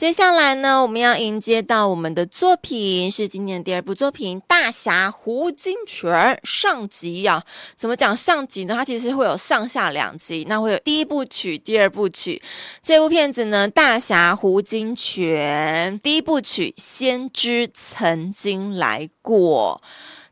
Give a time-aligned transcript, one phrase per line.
[0.00, 7.44] 接下来呢，我们要迎接到我们的作品是今年第二部作品《大侠胡金铨》上集、啊。
[7.76, 8.72] 怎么讲上集呢？
[8.74, 12.40] 它其实会有上下两集，那会有第一部曲、第二部曲。
[12.82, 19.82] 这部片子呢，《大侠胡金铨》第一部曲《先知曾经来过》。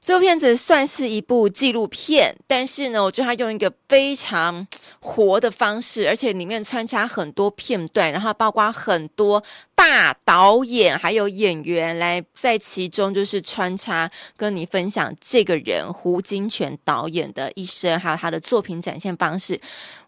[0.08, 4.66] 这部片子算是一部纪录片，但是呢，我觉得它用一个非常
[5.00, 9.44] 活的方式，而且里面穿插很多片段，然后包括很多
[9.74, 19.60] 大导演还有演员来在其中，就是穿插跟你分享这个人胡金铨导演的一生，还有他的作品展现方式。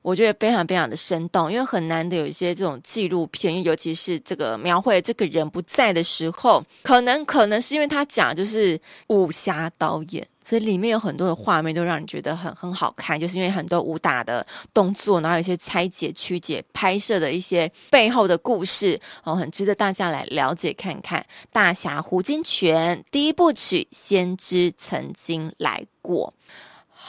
[0.02, 21.24] 我觉得非常非常的生动，因为很难得有一些这种纪录片，尤其是这个描绘这个人不在的时候，可能可能是因为他讲就是武侠导演，所以里面有很多的画面都让你觉得很很好看，就是因为很多武打的动作，然后有一些拆解曲解拍摄的一些背后的故事哦，很值得大家来了解看看。
[21.52, 26.32] 大侠胡金铨第一部曲《先知曾经来过》。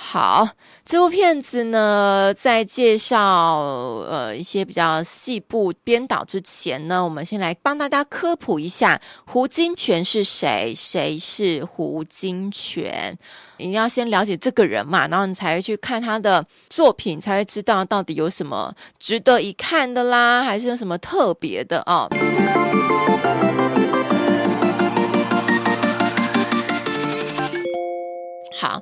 [0.03, 0.49] 好，
[0.83, 3.59] 这部片子呢，在介绍
[4.09, 13.13] 呃一些比较细部编导之前呢，我们先来帮大家科普一下胡金铨是谁，谁是胡金铨？
[13.55, 22.09] 一定要先了解这个人嘛，然后你才会去看他的作品，才会知道到底有什么值得一看的啦，还是有什么特别的哦。
[28.59, 28.81] 好。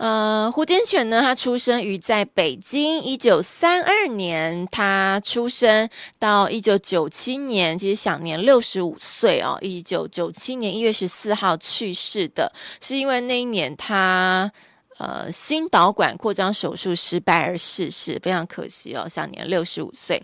[0.00, 9.58] 呃，胡金铨呢，他出生于在北京，一九三二年他出生，到一九九七年，其实享年六十五岁哦。
[9.60, 12.50] 一九九七年一月十四号去世的，
[12.80, 14.50] 是因为那一年他。
[15.00, 20.22] 呃，新导管扩张手术失败而逝世，非常可惜哦，享年六十五岁。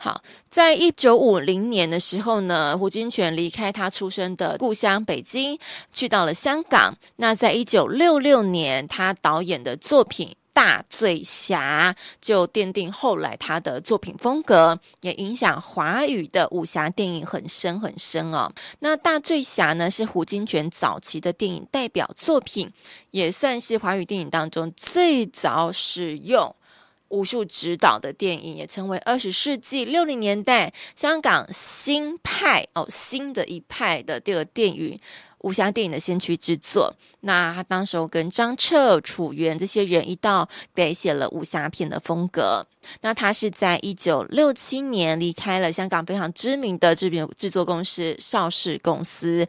[0.00, 0.20] 好，
[0.50, 5.56] 在一九五零年的时候呢，胡金铨离开他出生的故乡北京，
[5.92, 6.92] 去到了香港。
[7.16, 10.34] 那在一九六六年，他导演的作品。
[10.56, 18.50] 大醉侠就奠定后来他的作品风格，也影响华语的武侠电影很深很深哦。
[18.78, 22.72] 那大醉侠呢，是胡金铨早期的电影代表作品，
[23.10, 26.56] 也算是华语电影当中最早使用
[27.08, 34.98] 武术指导的电影，也成为二十世纪六零年代香港新派哦新的一派的这个电影。
[35.46, 42.66] 武侠电影的先驱之作，那他当时候跟张彻、楚原这些人一道改写了武侠片的风格。
[43.00, 49.46] 那他是在一九六七年离开了香港非常知名的制片制作公司邵氏公司。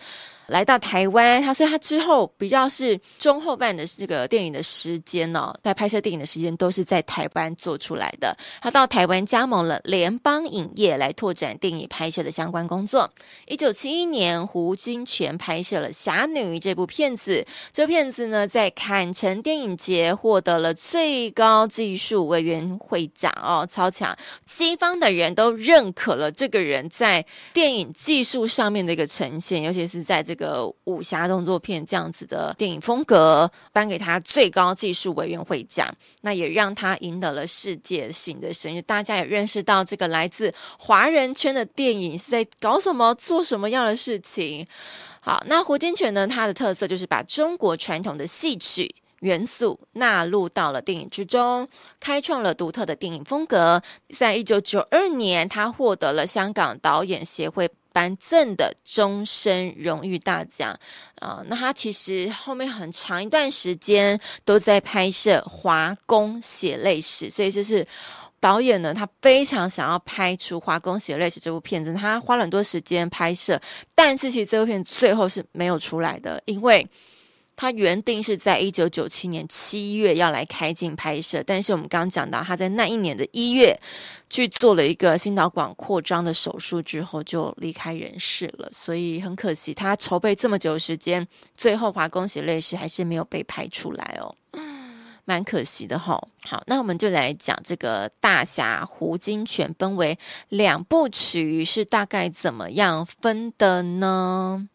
[0.48, 8.34] 来到台湾，他所以他之后比较是中后半的这个电影的时间哦，在拍摄电影的时间都是在台湾做出来的。
[8.62, 13.12] 他到台湾加盟了联邦影业来拓展电影拍摄的相关工作。
[13.48, 24.18] 一九七一年，胡金铨拍摄了《侠女》这部片子，这片子呢在坎城电影节获得了最高技术委员会奖哦，超强！
[24.46, 30.68] 西方的人都认可了这个人在电影技术上面的一个呈现，尤其是在这个。
[30.86, 38.82] 武侠动作片这样子的电影风格，颁给他最高技术委员会奖，那也让他赢得了世界性的声誉。
[38.82, 44.66] 大家也认识到这个来自华人圈的电影是在搞什么、做什么样的事情。
[45.20, 46.26] 好，那胡金銓呢？
[46.26, 51.68] 他的特色就是把中国传统的戏曲元素纳入到了电影之中，
[52.00, 53.82] 开创了独特的电影风格。
[54.16, 57.70] 在一九九二年，他获得了香港导演协会。
[57.94, 60.70] 颁赠的终身荣誉大奖
[61.16, 67.84] 啊、呃，那他其实后面很长一段时间都在拍摄《华工血泪史》，所以就是
[68.40, 73.60] 导演呢，他非常想要拍出《华工血泪史》这部片子，他花了很多时间拍摄，
[73.96, 76.88] 但是其实这部片最后是没有出来的，因为。
[77.58, 83.78] 他原定是在一九九七年七月要来开镜拍摄，但是我们刚刚讲到，他在那一年的一月
[84.30, 91.28] 去做了一个心导管扩张的手术之后就离开人世了，所以很可惜，他筹备这么久时间，
[91.58, 94.34] 最后《华工血泪史》还是没有被拍出来哦。
[95.26, 96.30] 蛮可惜的吼。
[96.44, 100.18] 好，那我们就来讲这个《大侠胡金銓》分为
[100.48, 104.70] 两部曲，是大概怎么样分的呢？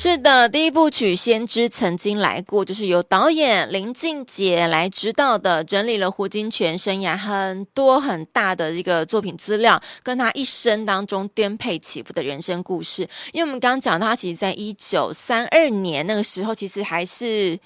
[0.00, 13.02] 是的，第一部曲《先知曾经来过》就是由导演林靖杰来指导的，整理了胡金铨生涯很多很大的一个作品资料，跟他一生当中颠沛起伏的人生故事。
[13.32, 17.58] 因为我们刚刚讲到，他其实在一九三二年那个时候，其实还是。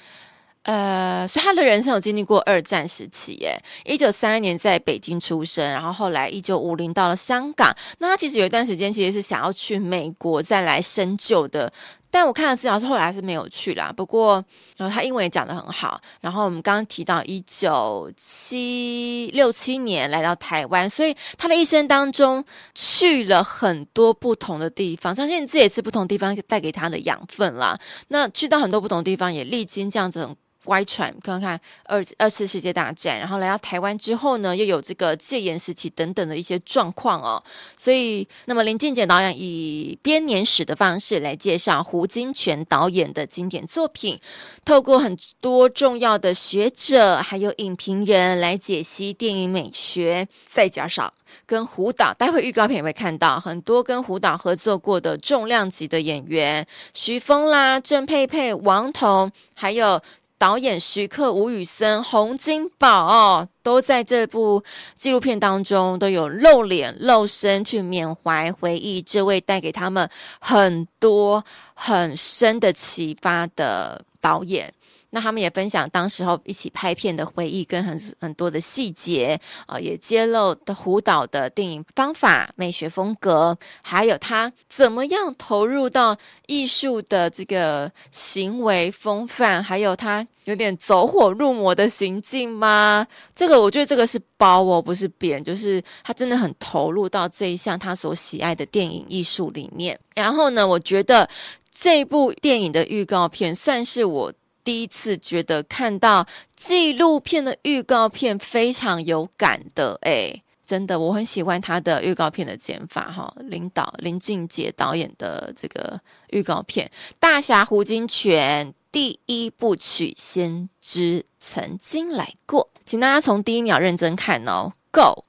[0.64, 3.60] 呃，所以他的人生有经历过二战时期，耶。
[3.84, 7.76] 一九三二年在北京出生，然后后来一九五零到了香港。
[7.98, 11.72] 那他其实有一段时间其实是想要去美国再来深究的，
[12.12, 13.90] 但我看了资料是后来是没有去啦。
[13.90, 14.44] 不过，
[14.76, 15.98] 然后他英文也讲得很好。
[16.20, 22.44] 然后我们刚刚提到一九七六七年来到台湾，所以他的一生当中
[22.74, 27.76] 去了很多不同的地方，相信这也是不同地方带给他的养分啦。
[28.08, 30.36] 那去到很多不同地方，也历经这样子很。
[30.66, 37.42] 歪船，看看二二次世界大战，然后来到台湾之后呢，又有这个戒严时期等等的一些状况哦。
[37.76, 44.20] 所以，那么林靖杰导演以编年史的方式来介绍胡金铨导演的经典作品，
[44.64, 51.12] 透过很多重要的学者还有影评人来解析电影美学，再加上
[51.44, 60.00] 跟胡导，待会预告片也会看到很多跟胡导合作过的重量级的演员，徐峰啦、郑佩佩、王童，还有。
[60.42, 64.64] 导演徐克、吴宇森、洪金宝哦，都在这部
[64.96, 70.10] 纪录片当中都有露脸露身去缅怀回忆这位带给他们
[70.40, 71.44] 很多
[71.74, 74.74] 很深的启发的导演。
[75.14, 86.16] 那他们也分享当时候一起拍片的回忆跟很很多的细节啊、也揭露的胡导的电影方法、美学风格，还有他怎么样投入到
[86.46, 93.06] 艺术的这个行为风范，还有他有点走火入魔的行径吗？
[93.36, 99.98] 这个我觉得这个是包哦，不是扁，就是他真的很投入到这一项他所喜爱的电影艺术里面。
[100.14, 101.28] 然后呢，我觉得
[101.70, 104.32] 这部电影的预告片算是我。
[104.64, 106.26] 第一次觉得看到
[106.56, 113.32] 纪录片的预告片非常有感的，哎，真的，我很喜欢他的预告片的剪法哈。
[113.40, 116.00] 林导林俊杰导演的这个
[116.30, 124.72] 预告片《大侠胡金铨》第一部曲《先知曾经来过》，请大家从第一秒认真看哦。
[124.92, 125.24] Go！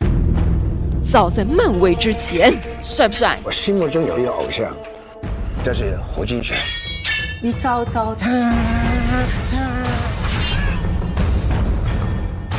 [1.09, 3.39] 早在漫威之前，帅不帅？
[3.43, 4.75] 我心目中有一个偶像，
[5.63, 6.55] 就是胡金铨。
[7.41, 8.15] 一招招，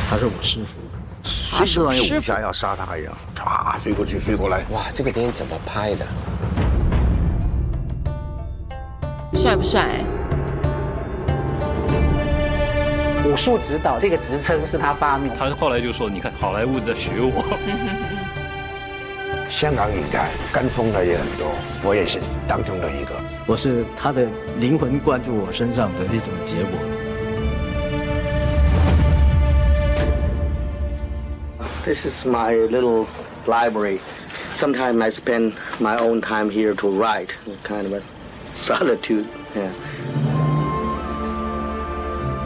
[0.09, 0.77] 他是我师傅，
[1.23, 4.63] 随时让有武侠要杀他一样，唰飞过去飞过来。
[4.71, 6.05] 哇，这个电影怎么拍的？
[9.33, 9.99] 帅不帅？
[13.25, 17.43] 武术指导这个职称是他发明，他后来就说：“你看，好莱坞在学我。
[19.49, 21.51] ”香港影坛跟风的也很多，
[21.83, 23.19] 我也是当中的一个。
[23.46, 24.26] 我是他的
[24.58, 26.70] 灵魂灌注我身上的一种结果。
[31.84, 33.06] This is my little
[33.46, 34.00] library.
[34.54, 37.30] Sometimes I spend my own time here to write,
[37.64, 38.02] kind of a
[38.54, 39.26] solitude.
[39.56, 39.70] Yeah.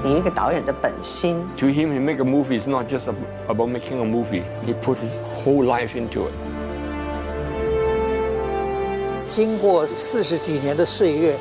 [0.05, 1.37] 你一个导演的本心。
[1.57, 3.09] To him, he make a movie is not just
[3.49, 4.43] about making a movie.
[4.67, 6.48] He put his whole life into it.
[9.30, 11.36] 经过四十几年的岁月，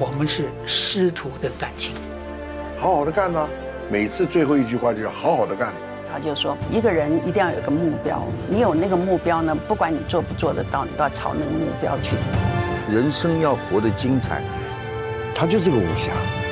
[0.00, 1.94] 我们是师徒的感情。
[2.80, 3.48] 好好的干呢，
[3.88, 5.72] 每次最后一句话就是好好的干。
[6.12, 12.16] 他就说，一个人一定要有个目标，你有那个目标呢，不管你做不做得到，你都要朝那个目标去。
[12.92, 14.42] 人生要活得精彩，
[15.36, 16.43] 他就是个武侠。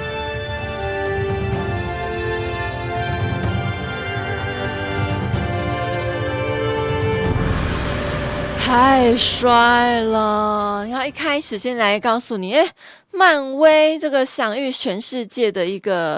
[8.73, 10.87] 太帅了！
[10.89, 12.67] 然后一开始先来告诉你，哎，
[13.13, 16.15] 漫威这个享誉全世界的一个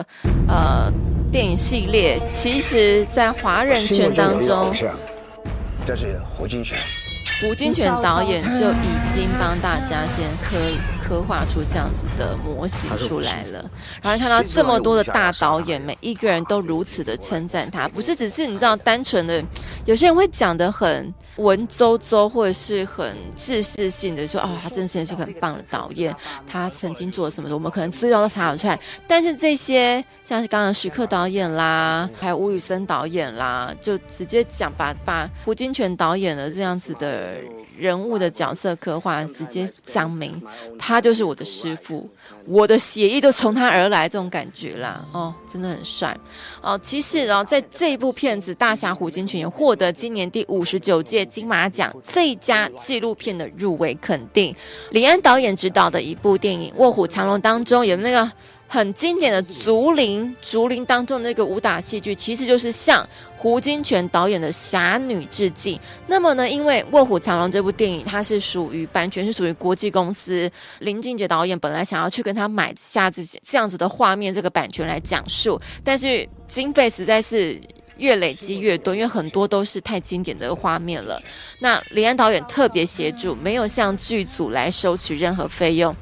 [0.47, 0.89] 呃
[1.33, 4.73] 电影系列，其实在华人圈当中，
[5.85, 6.77] 这是胡金铨。
[7.41, 10.57] 胡金铨导演就已经帮大家先科
[11.07, 13.71] 刻画出这样子的模型出来了。
[14.03, 19.45] 然后看到这么多的大导演，每一个人都如此的称赞他，不是只是你知道单纯的，
[19.85, 26.15] 有些人会讲的很文绉绉，或者是很知识性的说，哦，他真的是个很棒的导演，
[26.47, 28.79] 他曾经做了什么，我们可能资料都查得出来。
[29.07, 37.35] 但是这些像是刚刚徐克导演啦，还有吴宇森导演啦，就直接讲把把胡金铨导演的这样子的。
[37.77, 40.41] 人物的角色刻画直接讲明，
[40.79, 42.09] 他就是我的师傅，
[42.47, 46.17] 我的血液就从他而来，这种感觉啦，哦，真的很帅
[46.61, 46.79] 哦。
[46.83, 54.55] 其实哦，在这部片子《大侠胡金銓》也获得今年第五十九届金马奖最佳纪录片的入围肯定。
[54.91, 58.31] 李安导演执导的一部电影《卧虎藏龙》当中有那个。
[58.67, 63.07] 很经典的竹林，竹林当中的那个武打戏剧，其实就是向
[63.37, 65.79] 胡金铨导演的《侠女》致敬。
[66.09, 77.61] 那么呢，因为《卧虎藏龙》这部电影，它是属于版权是属于国际公司，林俊杰导演本来想要去跟他买下这这样子的画面这个版权来讲述，但是经费实在是
[77.99, 81.21] 越累积越多，因为很多都是太经典的画面了。
[81.61, 85.95] 那李安导演特别协助，没有向剧组来收取任何费用。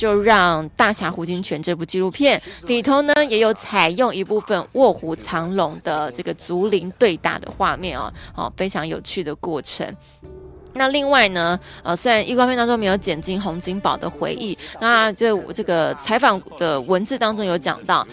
[0.00, 9.86] 就让《大侠胡金泉》这部纪录片里头呢，也有采用一部分卧虎藏龙的这个竹林对打的画面哦，哦，非常有趣的过程。
[10.72, 18.06] 那另外呢，呃，虽然预告片当中没有剪进洪金宝的回忆，那这这个采访的文字当中有讲到。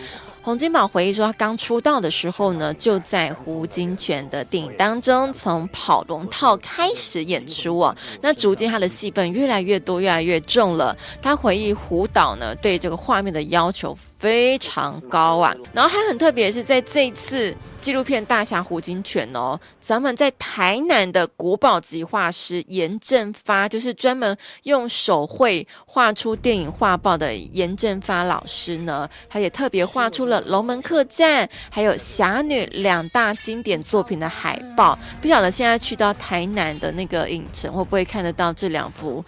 [0.47, 7.93] 洪金宝回忆说，他刚出道的时候呢，就在胡金铨的电影当中，从跑龙套开始演出哦。
[8.21, 10.95] 那逐渐他的戏份越来越多，越来越重了。
[11.21, 15.55] 他回忆胡导呢，对这个画面的要求非常高啊。
[15.73, 17.55] 然后还很特别是在这次。
[17.79, 34.97] 纪录片《大侠胡金銓》哦，咱们在台南的国宝级画师严正发，就是专门用手绘画出电影画报的严正发老师呢，他也特别画出了《龙门客栈》还有《侠女》两大经典作品的海报。
[35.21, 39.23] 不晓得现在去到台南的那个影城，会不会看得到这两幅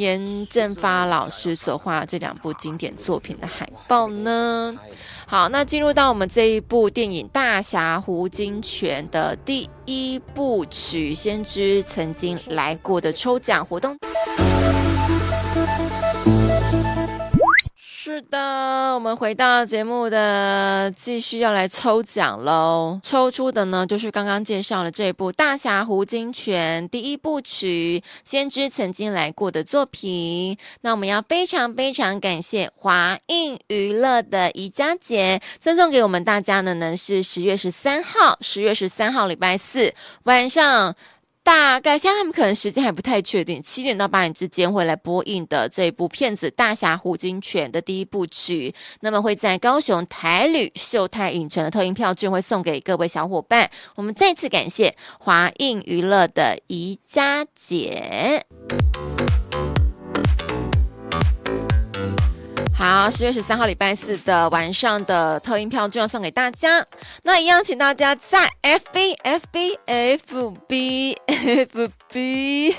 [0.00, 4.74] 严正发老师所画这两部经典作品的海报呢？
[5.26, 13.98] 好，那进入到我们这一部电影《大侠胡金铨》的第一部曲，先知曾经来过的抽奖活动。
[18.28, 22.98] 的，我们回到节目的继续要来抽奖喽。
[23.02, 30.58] 抽出的呢，就是刚刚介绍的这部《大侠胡金泉》第一部曲，先知曾经来过的作品。
[30.82, 40.94] 那我们要非常非常感谢华映娱乐的宜家姐赠送给我们大家的呢，是十月十三号，十月十三号礼拜四晚上。
[41.42, 53.70] 大概现在他们可能时间还不太确定，七点到八点之间会来播映的这部片子《大侠胡金铨》的第一部曲，那么会在高雄台旅秀泰影城的特映票券会送给各位小伙伴。
[53.96, 58.44] 我们再次感谢华映娱乐的宜家姐。
[63.00, 66.84] 好，十月十三号礼拜四的晚上的特音票就要送给大家。
[67.22, 72.74] 那一样，请大家在 FB FB FB FB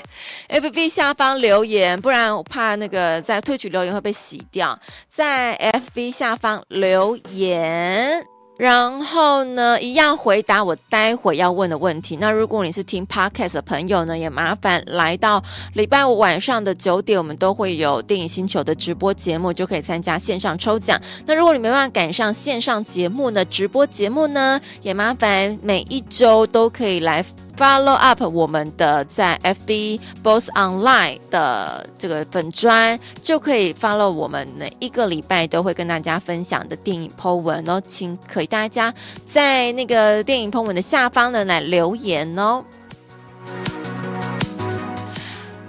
[0.48, 4.78] FB 下方留言，不然我怕那个在退取留言会被洗掉。
[5.08, 5.58] 在
[5.92, 8.24] FB 下方留言。
[8.58, 12.16] 然后呢，一样回答我待会要问的问题。
[12.16, 15.42] 那如果你是听 Podcast 的朋友呢，也麻烦来到
[15.74, 21.00] 礼拜五晚上的九点，我们都会有电影星球的直播节目，就可以参加线上抽奖。
[21.26, 27.24] 那如果你没办法赶上线上节目呢，直播节目呢，也麻烦每一周都可以来。
[27.62, 38.92] Follow up 我们的在 FB Boss Online 的这个粉砖，就可以 follow 我们每一个礼拜都会跟大家分享的电影 po 文哦，请可以大家
[39.24, 42.64] 在那个电影 po 文的下方呢来留言哦。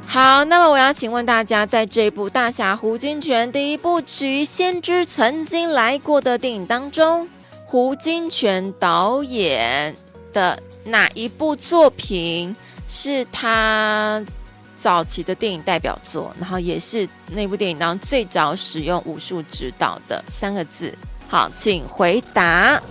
[0.07, 7.29] 好，那么我要请问大家，在这部《大侠胡金铨》第一部曲《先知曾经来过》的电影当中，
[7.67, 9.95] 胡金铨导演
[10.33, 10.57] 的。
[10.85, 12.53] 哪一部作品
[12.89, 14.21] 是他
[14.75, 16.35] 早期的电影代表作？
[16.37, 20.93] 然后也是那部电影当中最早使用武术指导的三个字。
[21.29, 22.81] 好，请回答。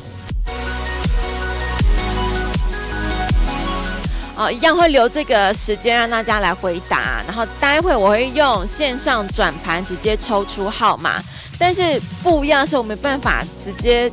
[4.34, 7.22] 哦，一样会留这个时间让大家来回答。
[7.26, 11.22] 然后待会我会用线上转盘直接抽出号码，
[11.58, 14.10] 但是不一样是我没办法直接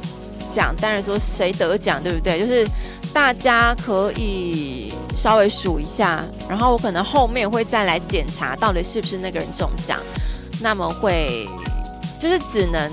[0.51, 2.39] 讲，当然说谁得奖，对不对？
[2.39, 2.67] 就是。
[3.13, 9.99] 大家可以稍微数一下，然后我可能后面会再来检查到底是不是那个人中奖。
[10.61, 11.47] 那么会
[12.19, 12.91] 就是只能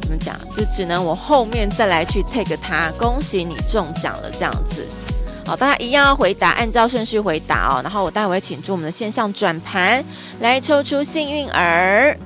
[0.00, 0.36] 怎么讲？
[0.56, 2.90] 就只能我后面再来去 take 他。
[2.98, 4.86] 恭喜你中奖了，这样子。
[5.44, 7.80] 好，大家一样要回答，按照顺序回答哦。
[7.82, 10.04] 然后我待会请出我们的线上转盘
[10.40, 12.16] 来抽出幸运儿。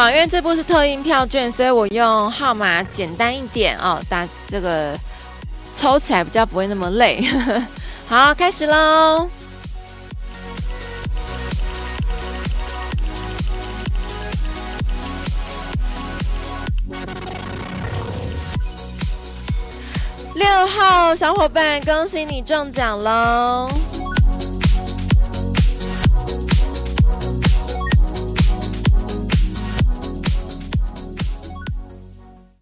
[0.00, 4.98] 好，因为这部是特印票券，所以我用号码简单一点哦，打这个
[5.74, 7.22] 抽起来比较不会那么累。
[8.08, 9.28] 好，开始喽！
[20.34, 23.68] 六号小伙伴，恭喜你中奖喽！